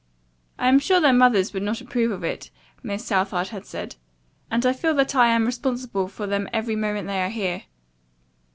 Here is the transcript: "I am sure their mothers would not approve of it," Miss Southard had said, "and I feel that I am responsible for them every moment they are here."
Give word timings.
"I 0.57 0.67
am 0.67 0.79
sure 0.79 0.99
their 0.99 1.13
mothers 1.13 1.53
would 1.53 1.61
not 1.61 1.79
approve 1.79 2.09
of 2.09 2.23
it," 2.23 2.49
Miss 2.81 3.05
Southard 3.05 3.49
had 3.49 3.67
said, 3.67 3.97
"and 4.49 4.65
I 4.65 4.73
feel 4.73 4.95
that 4.95 5.13
I 5.13 5.27
am 5.27 5.45
responsible 5.45 6.07
for 6.07 6.25
them 6.25 6.49
every 6.51 6.75
moment 6.75 7.05
they 7.05 7.21
are 7.21 7.29
here." 7.29 7.65